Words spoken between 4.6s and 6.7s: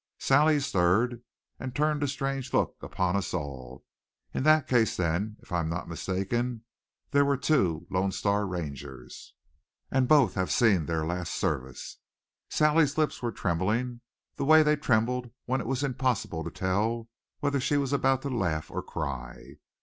case, then, if I am not mistaken,